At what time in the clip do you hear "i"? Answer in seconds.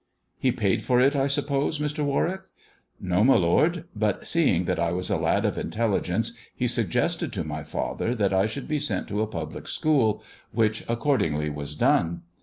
1.15-1.27, 4.79-4.91, 8.33-8.47